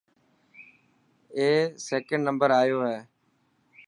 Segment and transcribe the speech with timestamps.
[1.37, 1.49] اي
[1.87, 2.99] سڪنڊ نمبر آيو هي.